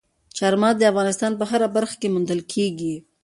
[0.37, 2.95] چار مغز د افغانستان په هره برخه کې موندل کېږي.